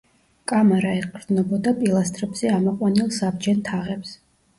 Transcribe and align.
კამარა 0.51 0.93
ეყრდნობოდა 1.01 1.73
პილასტრებზე 1.81 2.49
ამოყვანილ 2.53 3.13
საბჯენ 3.19 3.61
თაღებს. 3.69 4.17